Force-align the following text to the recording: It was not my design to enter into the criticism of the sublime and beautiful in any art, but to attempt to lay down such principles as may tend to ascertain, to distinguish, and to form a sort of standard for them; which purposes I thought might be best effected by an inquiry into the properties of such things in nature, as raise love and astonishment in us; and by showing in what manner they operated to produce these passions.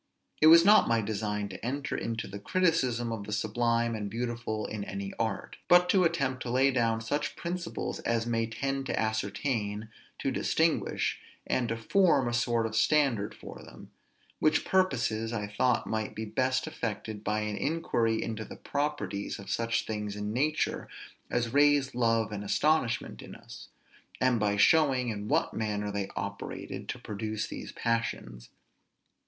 It 0.41 0.47
was 0.47 0.65
not 0.65 0.87
my 0.87 0.99
design 1.01 1.47
to 1.49 1.63
enter 1.63 1.95
into 1.95 2.27
the 2.27 2.39
criticism 2.39 3.11
of 3.11 3.25
the 3.27 3.31
sublime 3.31 3.93
and 3.93 4.09
beautiful 4.09 4.65
in 4.65 4.83
any 4.83 5.13
art, 5.19 5.57
but 5.67 5.89
to 5.89 6.05
attempt 6.05 6.41
to 6.41 6.49
lay 6.49 6.71
down 6.71 7.01
such 7.01 7.35
principles 7.35 7.99
as 7.99 8.25
may 8.25 8.47
tend 8.47 8.87
to 8.87 8.99
ascertain, 8.99 9.89
to 10.17 10.31
distinguish, 10.31 11.19
and 11.45 11.69
to 11.69 11.77
form 11.77 12.27
a 12.27 12.33
sort 12.33 12.65
of 12.65 12.75
standard 12.75 13.35
for 13.35 13.61
them; 13.63 13.91
which 14.39 14.65
purposes 14.65 15.31
I 15.33 15.45
thought 15.45 15.85
might 15.85 16.15
be 16.15 16.25
best 16.25 16.65
effected 16.65 17.23
by 17.23 17.41
an 17.41 17.55
inquiry 17.55 18.23
into 18.23 18.43
the 18.43 18.55
properties 18.55 19.37
of 19.37 19.51
such 19.51 19.85
things 19.85 20.15
in 20.15 20.33
nature, 20.33 20.87
as 21.29 21.53
raise 21.53 21.93
love 21.93 22.31
and 22.31 22.43
astonishment 22.43 23.21
in 23.21 23.35
us; 23.35 23.67
and 24.19 24.39
by 24.39 24.57
showing 24.57 25.09
in 25.09 25.27
what 25.27 25.53
manner 25.53 25.91
they 25.91 26.09
operated 26.15 26.89
to 26.89 26.97
produce 26.97 27.45
these 27.45 27.71
passions. 27.71 28.49